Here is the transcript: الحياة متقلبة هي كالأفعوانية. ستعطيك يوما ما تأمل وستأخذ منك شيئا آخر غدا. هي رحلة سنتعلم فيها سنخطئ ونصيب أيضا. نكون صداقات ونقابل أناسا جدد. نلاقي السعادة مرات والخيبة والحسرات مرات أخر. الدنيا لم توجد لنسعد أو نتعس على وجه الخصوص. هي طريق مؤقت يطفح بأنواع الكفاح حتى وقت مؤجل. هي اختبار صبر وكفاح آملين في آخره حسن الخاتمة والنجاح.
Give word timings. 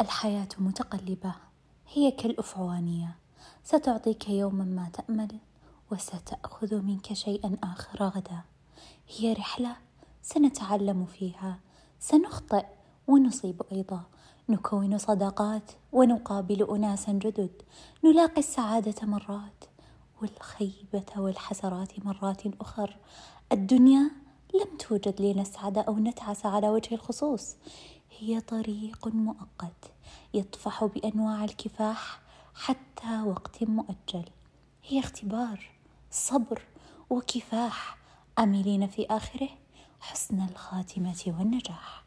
الحياة 0.00 0.48
متقلبة 0.58 1.34
هي 1.92 2.10
كالأفعوانية. 2.10 3.16
ستعطيك 3.64 4.28
يوما 4.28 4.64
ما 4.64 4.88
تأمل 4.92 5.38
وستأخذ 5.92 6.82
منك 6.82 7.12
شيئا 7.12 7.56
آخر 7.62 8.04
غدا. 8.04 8.40
هي 9.08 9.32
رحلة 9.32 9.76
سنتعلم 10.22 11.04
فيها 11.06 11.58
سنخطئ 12.00 12.64
ونصيب 13.08 13.62
أيضا. 13.72 14.02
نكون 14.48 14.98
صداقات 14.98 15.72
ونقابل 15.92 16.62
أناسا 16.70 17.12
جدد. 17.12 17.62
نلاقي 18.04 18.38
السعادة 18.38 19.06
مرات 19.06 19.64
والخيبة 20.22 21.06
والحسرات 21.16 22.06
مرات 22.06 22.42
أخر. 22.60 22.96
الدنيا 23.52 24.10
لم 24.54 24.76
توجد 24.78 25.20
لنسعد 25.20 25.78
أو 25.78 25.98
نتعس 25.98 26.46
على 26.46 26.68
وجه 26.68 26.94
الخصوص. 26.94 27.56
هي 28.18 28.40
طريق 28.40 29.08
مؤقت 29.08 29.92
يطفح 30.34 30.84
بأنواع 30.84 31.44
الكفاح 31.44 32.20
حتى 32.54 33.22
وقت 33.22 33.62
مؤجل. 33.62 34.24
هي 34.84 34.98
اختبار 34.98 35.70
صبر 36.10 36.62
وكفاح 37.10 37.96
آملين 38.38 38.86
في 38.86 39.06
آخره 39.10 39.48
حسن 40.00 40.46
الخاتمة 40.50 41.22
والنجاح. 41.26 42.02